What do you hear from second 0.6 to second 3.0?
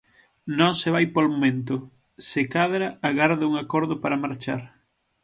se vai polo momento, se cadra,